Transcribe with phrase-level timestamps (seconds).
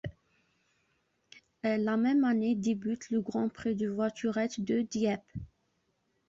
[1.63, 5.29] La même année débute le Grand Prix de Voiturettes de Dieppe.